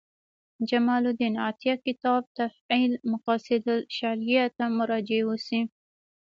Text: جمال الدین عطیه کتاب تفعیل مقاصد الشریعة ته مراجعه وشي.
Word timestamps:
جمال 0.69 1.03
الدین 1.09 1.35
عطیه 1.47 1.75
کتاب 1.85 2.23
تفعیل 2.39 2.91
مقاصد 3.11 3.63
الشریعة 3.77 4.47
ته 4.55 4.63
مراجعه 4.79 5.23
وشي. 5.29 5.61